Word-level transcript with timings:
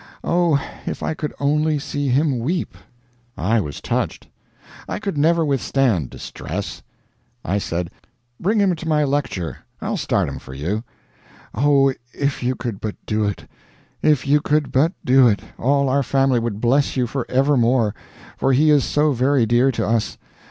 Oh, 0.23 0.59
if 0.87 1.03
I 1.03 1.13
could 1.13 1.31
only 1.39 1.77
see 1.77 2.07
him 2.09 2.39
weep!" 2.39 2.75
I 3.37 3.61
was 3.61 3.79
touched. 3.79 4.27
I 4.89 4.97
could 4.97 5.15
never 5.15 5.45
withstand 5.45 6.09
distress. 6.09 6.81
I 7.45 7.59
said: 7.59 7.91
"Bring 8.39 8.59
him 8.59 8.75
to 8.77 8.87
my 8.87 9.03
lecture. 9.03 9.57
I'll 9.79 9.97
start 9.97 10.27
him 10.27 10.39
for 10.39 10.55
you." 10.55 10.83
"Oh, 11.53 11.93
if 12.15 12.41
you 12.41 12.55
could 12.55 12.81
but 12.81 12.95
do 13.05 13.25
it! 13.25 13.47
If 14.01 14.25
you 14.25 14.41
could 14.41 14.71
but 14.71 14.93
do 15.05 15.27
it, 15.27 15.43
all 15.59 15.87
our 15.87 16.01
family 16.01 16.39
would 16.39 16.59
bless 16.59 16.97
you 16.97 17.05
for 17.05 17.27
evermore 17.29 17.93
for 18.37 18.53
he 18.53 18.71
is 18.71 18.83
so 18.83 19.11
very 19.11 19.45
dear 19.45 19.71
to 19.71 19.85
us. 19.87 20.17